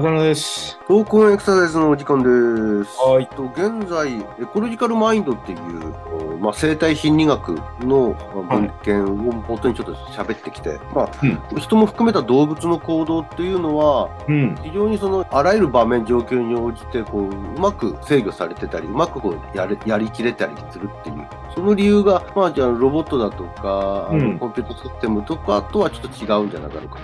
[0.00, 0.78] 浅野です。
[0.88, 2.98] トークンエクササイズのお時間です。
[2.98, 5.94] はいと現在、エコロジカルマインドっていう、
[6.34, 8.16] おまあ、生態心理学の
[8.48, 14.56] まあ文献を元にちょっと喋ってきて、まあ人も含めた動物の行動っていうのは、うん。
[14.62, 27.02] 非常にそのあらゆる場面、状況に応じてこう、うまく制御されてたり、うまくこうやれやりきれたりするっていう、その理由が、まあ、じゃあロボットだとか、あうんのコンピュータシステムとかとはちょっと違うんじゃなかろうかと。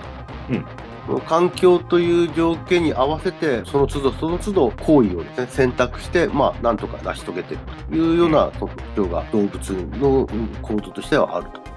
[0.49, 0.86] うん
[1.27, 11.61] 環境という条件に合わせて、その都度その都度行為をですね、選択して、まあ、なんとか成し遂げているというような特徴が動物のうん行動としてはあると。
[11.61, 11.67] うん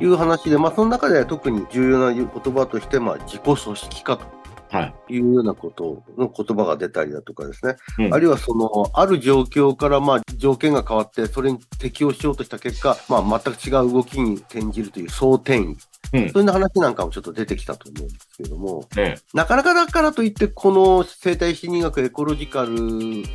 [0.00, 4.24] いう話で、まあ、その中で特に重要な言葉として、まあ、自己組織化と
[4.70, 5.14] はい。
[5.14, 15.76] いうようなことの言葉が出たりだとかですね、うんあるいはその、ある状況から、まあ、条件が変わって、それに適応しようとした結果、まあ、全く違う動きに転じるという総転移。
[16.12, 16.30] うん。
[16.30, 22.72] そういう話なんかもちょっと出てきたと思うんですけれども、ねなかなかだからといって、この生態心理学、エコロジカル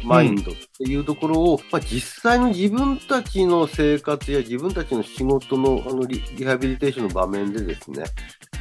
[0.04, 8.04] マインドっていうところを、まあ、実際の自分たちの生活や自分たちの仕事のあのリリハビリテーションの場面でですね、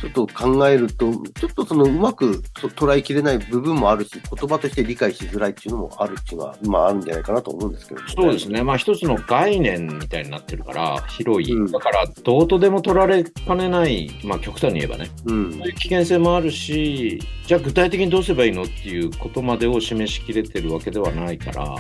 [0.01, 8.62] ちょっと考えると、ちょっとそのうまくと捉えきれない部分もあるし、言葉として理解しづらいっていうのもあるっていうのは、まああるんじゃないかなと思うんですけど、そうですね。
[8.62, 11.55] まあ一つの概念みたいになってるから、広い。
[11.55, 15.11] うんだから、どうとでも取られかねない、まあ極端に言えばね。
[15.27, 21.77] うんそういう危険性もあるし、じゃあ具体的にどうすればいいのっていうことまでを示しきれてるわけではないから、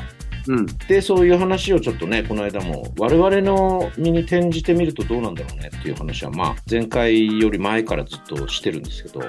[0.50, 0.66] うん。
[0.88, 9.20] で、そういう話をちょっとね、この間も、我々の身に転じてみるとどうなんだろうねっていう話は、まあ、前回より前からずっとしてるんですけど、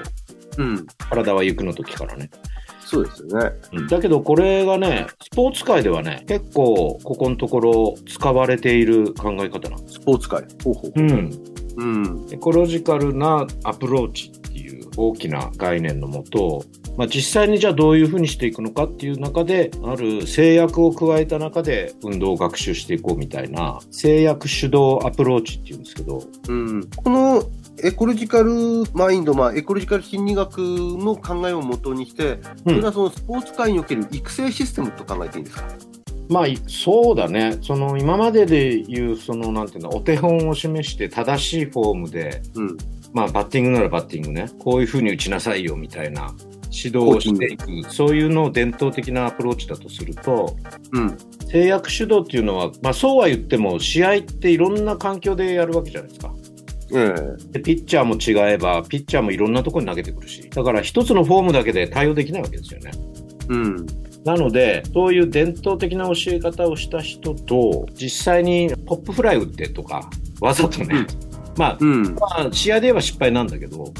[0.58, 0.86] うん。
[0.98, 2.28] 体は行くの時からね。
[2.84, 3.52] そうですよね。
[3.72, 9.94] うんだけどこれがね、スポーツ界ではね、結構ここのところ使われている考え方なんです。
[9.94, 10.44] スポーツ界。
[10.64, 10.92] ほうほう。
[10.96, 11.30] うん。
[11.76, 12.26] うん。
[12.32, 14.32] エコロジカルなアプローチ
[14.96, 16.64] 大きな概念のもと、
[16.96, 26.88] まあ、実際にじゃあどういうふうにしていくのかっていう中で、ある制約を加えた中で運動を学習していこうみたいな、制約主導アプローチっていうんですけど、うん。
[26.96, 27.42] この
[27.82, 35.64] エコロジカルマインド、まあ、エコロジカル心理学の考えをもとにして、それがそのスポーツ界における育成システムと考えていいんですか？
[36.28, 37.58] まあ、いそうだね。
[37.62, 42.76] その今までで言う、そのなんていうの、お手本を示して正しいフォームで、うん。
[43.12, 46.34] まあ、バッティングならバッティングね、こういうふうに打ちなさいよみたいな
[46.72, 50.56] 指導をしていく、そういうのを伝統的なアプローチだとすると、
[50.92, 51.16] うん。
[51.50, 56.32] 制約主導っていうのは、まあ、そうは言っても、試合っていろんな環境でやるわけじゃないですか。
[56.94, 62.90] ええでピッチャーも違えば、ピッチャーもいろんなところに投げてくるし、だから一つのフォームだけで対応できないわけですよね。
[63.48, 63.86] うん。
[64.24, 72.14] なので、そういう伝統的な教え方をした人と、実際にポップフライ打ってとか、わざとね、うんまあ、うん。
[72.14, 73.92] まあ、試合で言えば失敗なんだけど、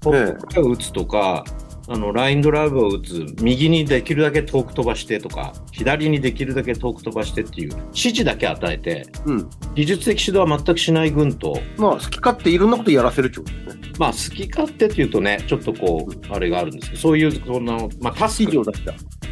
[0.00, 1.44] ポップを打つとか、
[1.92, 9.50] あの、ラインドライブを打つ、右にできるだけ遠く飛ばしてとか、左にできるだけ遠く飛ばしてっていう指示だけ与えて、うん。
[9.74, 13.92] 技術的指導は全くしない軍と、まあ、好き勝手いろんなことやらせるってことですね。
[13.98, 18.52] まあ、好き勝手っていうとね、ちょっとこう、あれがあるんですけど、そういう、その、まあ、タスク。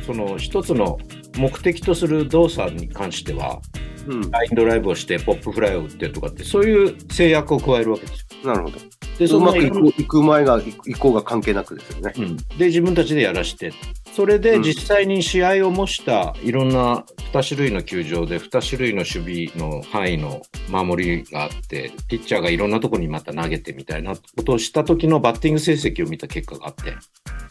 [0.05, 0.99] その一つの
[1.37, 3.88] 目的とする動作に関しては、うん。
[4.31, 8.53] ラインドライブをして、ポップフライを打ってとかって、そういう制約を加えるわけですよ。
[8.53, 8.79] なるほど。
[9.19, 9.59] で、うまく
[10.01, 12.13] いく前が、いこうが関係なくですよね。
[12.17, 13.73] うん、で自分たちでやらして
[14.19, 14.63] それでうん。
[14.65, 26.97] 実際に試合を模したいろんな2種類の球場で2種類の守備の範囲の守りがあってピッチャーがいろんなところにまた投げてみたいなことをした時のバッティング成績を見た結果があって。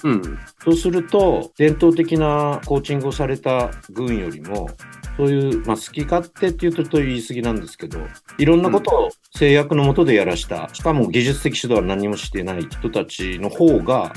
[0.04, 0.40] うん。
[0.62, 4.70] そうすると伝統的なコーチングをされた軍よりも
[5.16, 8.00] そういう、まあ、好き勝手っていうとと言い過ぎなんですけど
[8.38, 10.70] いろんなことを制約のもとでやらした。
[10.74, 14.12] しかも技術的指導は何もしていない人たちの方が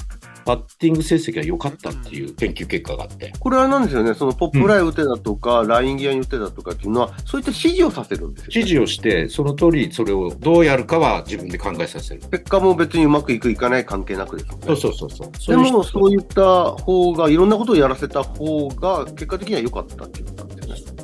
[0.51, 3.33] バッティング成績が良かったっていう研究結果があって。
[3.39, 12.21] これはなんですよね、そのポップフライ打てだとか、ラインギアに打てだとかっていうのは、そういった指示をさせるんですよ、指示をして、その通りそれをどうやるかは自分で考えさせる。
[12.33, 14.61] 結果も別にうまくいくいかない関係なくですよね。
[14.67, 15.31] そうそうそうそう。
[15.47, 20.60] でも、そういった方が、いろんなことをやらせた方が、結果的には良かったっていうことなんです。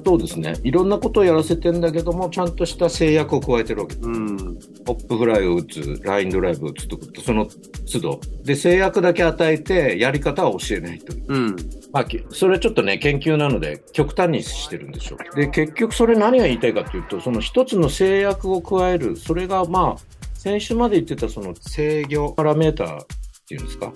[0.07, 0.55] そうですね。
[0.63, 3.97] いろんなことをやらせてんだけども、ちゃんとした制約を加えてるわけ。
[3.97, 4.37] うん。
[4.85, 7.49] ポップフライを打つ、ラインドライブを打つとか、その
[7.91, 8.21] 都度。
[8.45, 11.25] で、制約だけ与えて、やり方は教えないという。
[11.27, 11.57] うん。
[11.93, 15.35] まあ、きそれはちょっとね、研究なので、極端にしてるんでしょう。
[15.35, 23.07] で、結局それ何が言いたいかというと、その一つの制約を加える、それがまあ、先週まで言ってたその制御パラメーターっ
[23.49, 23.93] ていうんですか、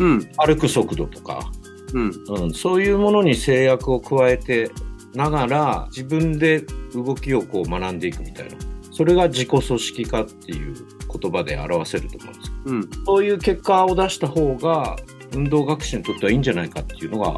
[0.00, 0.28] うん。
[0.36, 1.50] 歩く速度とか、
[1.94, 2.12] うん。
[2.42, 4.70] うん、そういうものに制約を加えて
[5.18, 8.54] ながら、自分で動きをこう学んでいくみたいな。
[8.92, 10.74] それが自己組織化っていう
[11.20, 12.52] 言葉で表せると思うんです。
[12.66, 13.04] うん。
[13.04, 14.94] そういう結果を出した方が、
[15.34, 17.36] 運動学習にとってはいいんじゃないかっていうのが、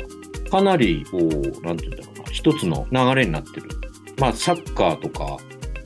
[0.50, 1.20] かなり、こう、
[1.66, 3.70] なんていうんだろうな、一つの流れになってる。
[4.18, 5.38] まあ、サッカーとか、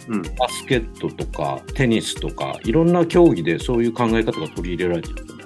[0.08, 0.22] うん。
[0.22, 5.44] バスケットとか、テニスとか、いろんな競技でそういう考え方が取り入れられてるよね。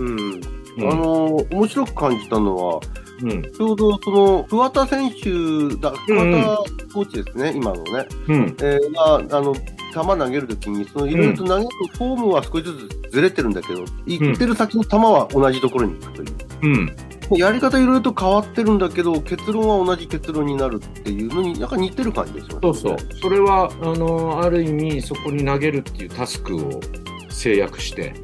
[0.00, 0.18] うん。
[0.20, 0.40] うん
[0.80, 2.80] あのー面白く感じたのは、
[3.22, 3.42] うん。
[3.42, 5.30] ちょうどその、桑田選手
[5.76, 8.06] だ、うんうん桑田コーチですね、今のね。
[8.28, 8.56] うん。
[8.60, 9.60] えーが、あの、球
[9.92, 16.28] 投げるときに、そのいろいろと投げるフォームは少しずつずれてるんだけど、行ってる先の球は同じところに行くという。
[16.62, 16.96] うん。
[17.36, 22.58] やり方いろいろと変わってるんだけど、結論は同じ結論になるっていうのに、なんか似てる感じですよね。
[22.62, 22.96] そうそう。
[23.20, 26.80] それは、あの、ある意味、そこに投げるっていうタスクを
[27.28, 28.14] 制約して、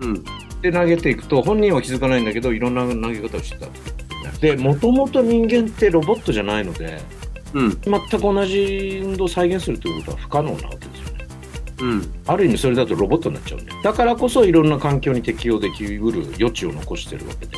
[0.00, 0.24] うん。
[0.62, 3.66] で、投げていくと、本人は気づかないんだけど、いろんな投げ方をしてた。
[4.40, 6.98] で、もともと人間ってロボットじゃないので、
[7.54, 7.80] うん。
[7.80, 11.26] 全く同じ運動を再現するということは不可能なわけですよね。
[11.80, 12.14] うん。
[12.26, 13.72] ある意味それだとロボットになっちゃうんで。
[13.82, 17.56] だからこそいろんな環境に適応できうる余地を残してるわけで。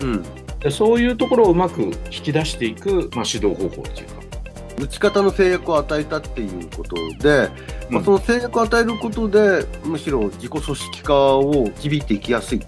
[0.00, 0.22] うん。
[0.60, 4.20] でそういうところをうまく引き出していく、まあ、指導方法っていうか。
[4.80, 7.50] 打ち方の制約を与えたっていうことで、
[7.90, 12.60] まあ、うんその制約を与えることで、むしろ自己組織化を導いていきやすい。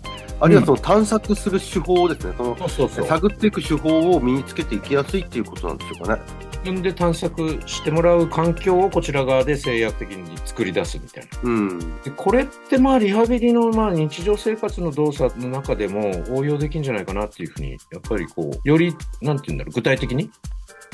[0.42, 2.34] あるいはその探索する手法ですね。
[2.36, 3.06] そのそうそうそう。
[3.06, 6.22] 探っていく手法を身につけていきやすいっていうことなんでしょうかね。
[6.50, 11.38] 自分で探索してもらう環境をこちら側で制約的に作り出すみたいな。
[11.44, 11.78] うん。
[12.02, 20.28] でこれってまあリハビリのまあ日常生活の動作の中でも応用できるんじゃないかなっていうふうに、やっぱりこう、より、なんて言うんだろう、具体的に？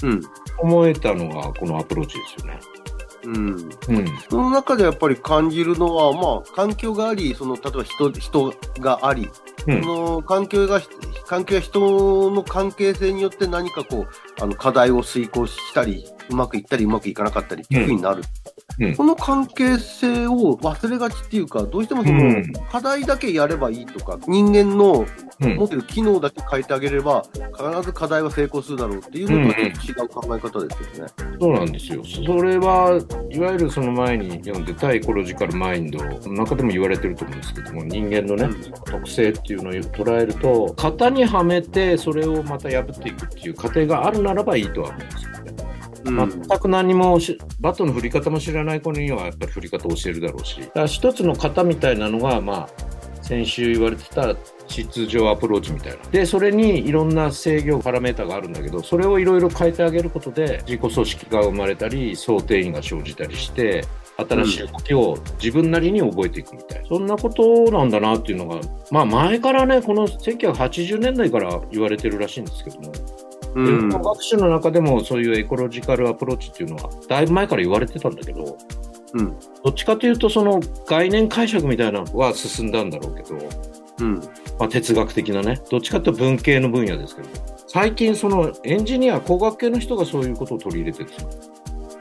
[0.03, 0.21] うん。
[0.59, 2.61] 思えたのがこのアプローチですよね。
[3.29, 3.71] うん。
[3.89, 4.07] うん。
[4.31, 9.29] その中でやっぱり感じるのは、まあ、環境があり、その、例えば人、人があり、
[9.67, 10.81] うんその環境が、
[11.27, 18.23] 環境や人の関係性によって何かこう、あの、課題を遂行したり、うまくいったりうまくいかなかったりっていうふうになる。
[18.23, 18.49] うん
[18.97, 25.05] この関係性を忘れがちっていうか、どうしてもその、うん課題だけやればいいとか、人間の
[25.41, 31.13] うん持ってる機能だけ変えてあげれば、必ず課題は成功するだろうっていうのとはちょっと違う考え方ですよね。
[31.41, 32.05] そうなんですよ。
[32.05, 33.01] それは、
[33.31, 38.49] いわゆるその前に読んでたエコロジカルマインドの中でも言われてると思うんですけども、人間のね、
[38.85, 45.39] 特性っていうのを捉えると、型にはめてそれをまた破っていくっていう過程があるならばいいとは思うんですよね。
[46.05, 46.43] うん。
[46.43, 52.69] 全く何もしバットの振り方も知らない子にはやっぱり振り方を教えるだろうし、だから一つの型みたいなのが、まあ、
[53.29, 54.35] 先週言われてた
[54.69, 55.99] 秩序アプローチみたいな。
[56.11, 63.85] で、それにいろんな制御パラメータがあるんだけど、それをいろいろ変えてあげることで、自己組織が生まれたり、想定員が生じたりして、
[64.17, 68.61] 新しい動きを自分なりに覚えていくみたいな、そんなことなんだなっていうのが、
[68.91, 72.93] まあ前からね、この1980年代から言われてるらしいんですけども、
[73.57, 73.89] うん。
[73.91, 78.57] 学習の中でもそういうエコロジカルアプローチっていうのはだいぶ前から言われてたんだけど、
[79.15, 79.37] うん。
[79.65, 83.39] どっちかというとその概念解釈みたいなのは進んだんだろうけど、
[84.01, 84.21] うん。
[84.59, 87.29] まあ、哲学的なねどっちかというと文系の分野ですけど
[87.69, 91.49] 最近そのエンジニア工学系の人がそういうことを取り入れてるんですよ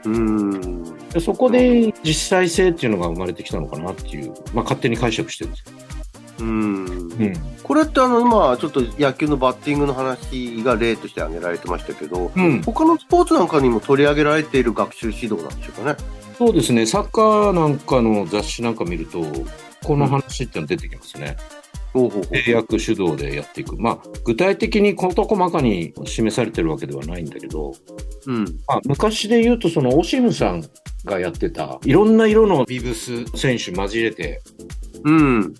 [0.06, 1.08] うん。
[1.10, 5.76] でそこで実際性っていうのが生まれてきたのかなっていう、まあ、勝手に解釈してるんですけど、
[6.40, 6.86] うん。
[6.86, 15.96] うんこれってあの、今、ちょっと野球のバッティングの話が例として挙げられてましたけど、うん、他のスポーツなんかにも取り上げられている学習指導なんでしょうかね。
[16.38, 19.24] そうですねサッカーなんかの雑誌なんか見ると
[19.82, 21.36] この話っていうの出てきますね。
[21.92, 23.76] ほうほうほう制約主導でやっていく。
[23.76, 27.72] まあ、具体的に事細かに示されてるわけではないんだけど、
[28.26, 28.44] うん。
[28.66, 30.64] まあ、昔で言うと、そのオシムさん
[31.04, 34.42] がやってた、いろんな色のビブス選手交えて、
[35.04, 35.54] うん。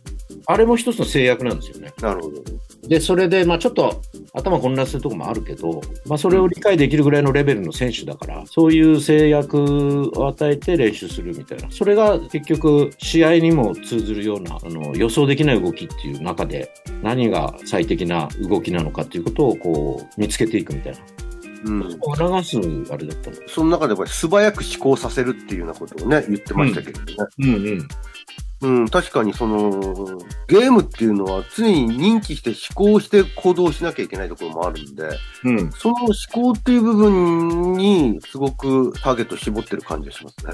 [0.47, 1.93] あれも一つの制約なんですよね。
[2.01, 2.43] なるほど。
[2.89, 4.01] で、それで、まあちょっと
[4.33, 11.71] 頭混乱するところもあるけど、まあそれを理解できるぐらいのレベルの選手だから、そういう制約を与えて練習するみたいな。
[11.71, 20.99] それが結局試合にも通ずるような、あの、予想できない動きっていう中で、何が最適な動きなのかっていうことをこう、見つけていくみたいな。
[21.65, 21.91] うん。
[21.91, 22.59] 促す
[22.93, 23.37] あれだったの。
[23.49, 27.15] その中でこれ素早く思考させるっていうようなことをね、言ってましたけどね。
[27.39, 27.67] うんうん。
[27.67, 27.89] うん、
[28.91, 29.71] 確かにその、
[30.49, 35.05] ゲームっていうのは常に認知して思考して行動しなきゃいけないところもあるんで、
[35.45, 35.73] うん。
[35.73, 40.53] その思考っていう部分にすごくターゲットを絞ってる感じがしますね。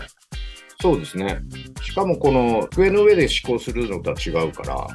[0.82, 1.40] そうですね。
[1.82, 4.86] しかもこの机の上で思考するのとは違うから、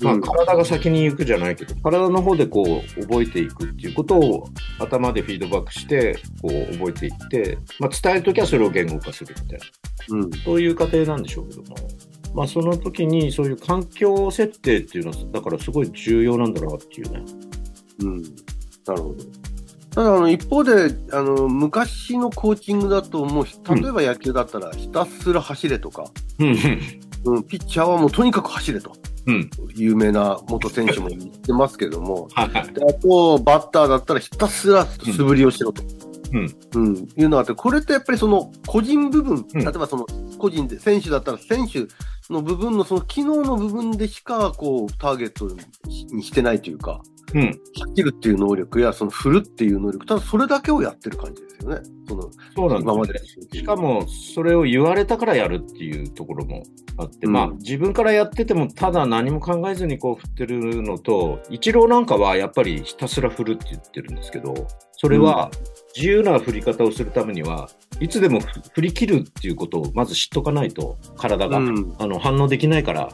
[0.00, 4.48] まあ、うん体が先に行くじゃないけど、体の方でこう覚えていくっていうことを
[4.78, 9.58] 頭でフィードバックしてこう覚えていって、まあ、伝えるときはそれを言語化するみたい
[10.10, 10.30] な、うん。
[10.44, 11.76] そういう過程なんでしょうけども、
[12.34, 17.22] まあ、その時にそういう環境設定っていうのは、だからすごい重要なんだなっていうね。
[18.00, 18.22] うん。
[18.22, 19.14] なるほど。
[19.90, 23.44] ただ、あの、一方で、あの、昔のコーチングだと、もう、
[23.74, 26.04] 例えば野球だったら、ひたすら走れとか、
[26.38, 26.56] うん
[27.24, 28.92] うん、ピッチャーはもうとにかく走れと。
[29.26, 29.50] うん。
[29.74, 32.72] 有名な元選手も言ってますけども、 はいはい。
[32.72, 35.82] であと、バッターだったらひたすら素振りをしろと。
[36.32, 36.56] うん。
[36.74, 40.06] うん、いうのがあって、これってやっぱりその個人部分、うん例えばその
[40.38, 41.86] 個人で、選手だったら選手
[42.32, 45.48] の部分のその機能の部分でしか、こう、ターゲット
[46.14, 47.02] にしてないというか、
[47.34, 47.60] うん。
[47.94, 51.80] 切るっていう能力や、その振るっていう能力、ただそれだけをやってる感じですよね。
[52.08, 53.58] その、そうなん今までですよね。
[53.58, 56.62] しかも、それを言われたからやるっていうところも
[56.96, 64.54] あって、うんまあ、自分からやってても、ただ何も考えずにこう振ってるのと、イチローなんかはやっぱりひたすら振るって言ってるんですけど、
[64.98, 65.50] それは
[65.96, 67.68] 自由な振り方をするためには、
[68.00, 71.94] いつでもふ振り切るっていうことをまず知っとかないと、体が、うん。
[71.98, 73.08] あの反応できないから、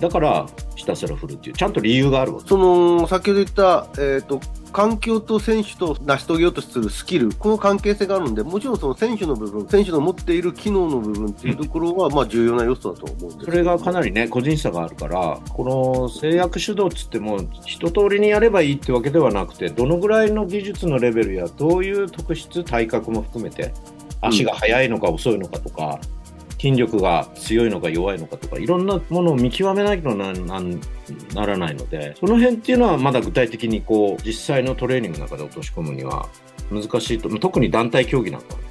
[0.00, 2.48] だからひたすら振るっていう、ちゃんと理由があるわけ。
[2.48, 4.40] その、先ほど言った、えっ、と、
[4.72, 13.44] 環境と選手と成し遂げようとするスキル、この関係性があるんで、もちろんその選手の部分、選手の持っている機能の部分っていうところは、まあ重要な要素だと思うんです。
[13.44, 23.72] それがかなり、りね、個人差があるから、この制約主導っつっても、一通りにやればいいってわけではなくて、どのぐらいの技術のレベルや、どういう特質、体格も含めて、
[24.20, 25.98] 足が速いのか遅いのかとか、
[26.60, 30.60] 筋力が強いのか弱いのかとか、いろんなものを見極めないとなな
[31.32, 36.28] ならないので、その辺っていうのはまだ具体的にこう、実際のトレーニングの中で落とし込むには
[36.70, 38.66] 難しいと、特に団体競技なんかはね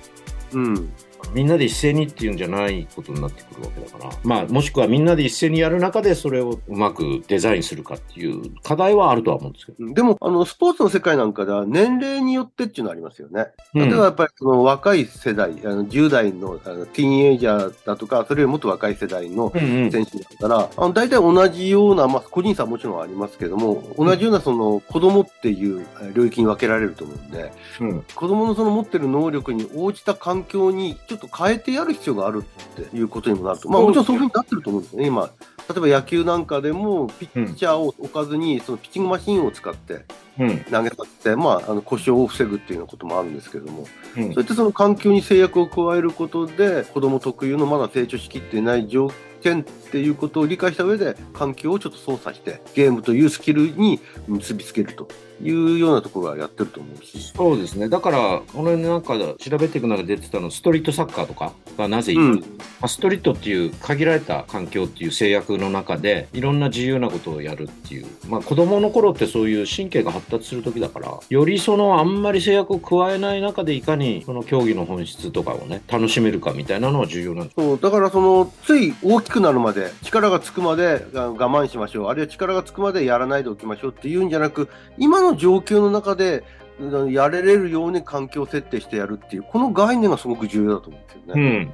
[0.53, 0.93] うん。
[1.33, 9.93] みんなで一斉にっていうんじゃないことになってくるわけだから、まあ、もしくはみんなで一斉にやる中でそれをうまくデザインするかっていう課題はあるとは思うんですけど。
[9.93, 13.48] でも、あの、スポーツの世界なんかでは年齢によってっていうのありますよね。
[13.74, 13.89] うん。
[13.89, 19.91] 例えばやっぱりその若い世代、あの10代のあのティーンエイジャーだとか、それよりもっと若い世代のうんうん。
[19.91, 28.03] 選手だったら、あの大体同じような、まあ、個人差はもちろんありますけども、同じようなその子供っていうえー領域に分けられると思うんで、うん。
[28.15, 33.69] 子供のその持ってる能力に応じた環境にちょっと変えてやる必要があるっていうことにもなると。
[33.69, 35.29] まあもちろんそういうふうになってると思うんですよね、今。
[35.69, 40.05] 例えば野球なんかでも、ピッチャーを置かずに、そのピッチングマシンを使って
[40.39, 40.59] うん。
[40.63, 43.85] 投げさせて、まあ、あの故障を防ぐっていうようなこともあるんですけども、
[44.17, 44.23] うん。
[44.23, 55.08] そうやってその環境に制約を加えることで、子供特有のまだ成長しきっていない条件っていうことを理解した上で、環境をちょっと操作して、ゲームというスキルに結びつけると
[55.41, 57.31] いうようなところはやってると思うし。
[57.36, 57.89] そうですね。
[57.89, 62.41] だから、このなんか調べていく中で出てたの、ストリートサッカーとかがなぜうんま
[62.81, 77.55] あストリートっていう限られた環境っていう制約の中で、いろんな自由なことをやるっていう、まあ子供の頃ってそういう神経が発達する時だから、よりそのあんまり制約を加えない中でいかにその競技の本質とかをね、楽しめるかみたいなのは重要なんです。
[77.55, 86.43] そうだからそのつい大きくなるまで力がつくまであ我慢しましょうあるいは力がつくまでやらないでおきましょうっていうんじゃなく今の状況の中で
[86.79, 91.74] うんやれれるように環境設定してやるっていうこの概念がすごく重要だと思うんですよね。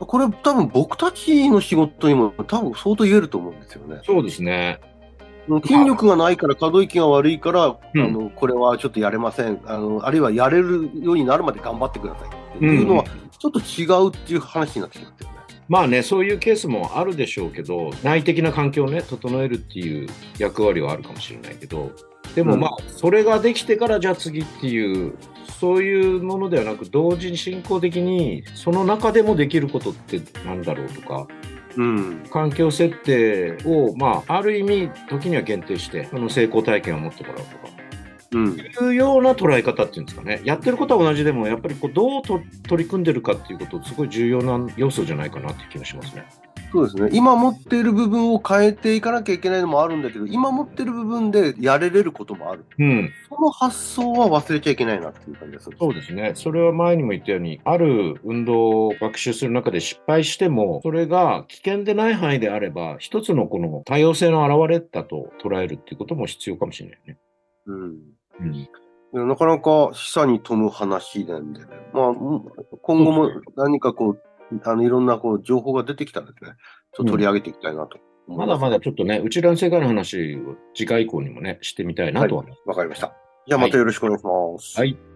[0.00, 0.06] うん。
[0.06, 4.00] これ多分僕たちの仕事にも多分相当言えると思うんですよね。
[4.04, 4.80] そうですね。
[5.64, 13.04] 筋力がないから可動域が悪いから、うんあのこれはちょっとやれませんあのあるいはやれるようになるまで頑張ってくださいっていうのは
[13.38, 15.41] ちょっと違うっていう話になってきますよね。
[15.72, 20.06] まあね、そういうケースもあるでしょうけど、内的な環境をね、整えるっていう
[20.38, 21.92] 役割はあるかもしれないけど、
[22.34, 25.14] でもまあ、それができてからじゃあ次っていう、
[25.58, 31.26] そういうものではなく、同時に進行的に、その中でもできることってなんだろうとか、
[31.78, 32.26] うん。
[32.30, 37.81] 環境設定を、まあ、ある意味、時には限定して、その成功体験を持ってもらうとか、うん
[38.36, 40.40] いうような捉え方っていうんですかね。
[40.44, 46.24] やってることは同じでも、やっぱりこうどうと取り組んでるかっていうこと、すごい重要な要素じゃないかなっていう気がしますね。
[46.72, 47.10] そうですね。
[47.12, 52.64] 今持っている部分を変えていかなきゃいけないのもあるんだけど、今持っている部分でやれれることもある。
[52.78, 53.10] うん。
[53.28, 55.68] その発想は忘れちゃいけないなっていう感じです。
[55.78, 56.32] そうですね。
[56.34, 67.18] それは前にも言ったように、ある運動を学習する中で失敗しても、それが危険でない範囲であれば、一つのこの多様性の表れだと捉えるっていうことも必要かもしれないね。
[67.66, 67.96] うん。
[69.12, 69.28] うん。
[69.28, 71.66] なかなか示唆に富む話なんでね。
[71.92, 72.16] まあ、うん
[72.82, 74.22] 今後も何かこう、
[74.64, 76.52] あの、いろんなこう、情報が出てきたらですね、
[76.92, 78.38] ちょっと取り上げていきたいなとます。
[78.38, 82.44] まだまだちょっとね、うちらの世界の話を次回以降にもね、してみたいなとは。
[82.66, 83.14] わかりました。
[83.46, 84.78] じゃあまたよろしくお願いします。
[84.78, 85.11] はい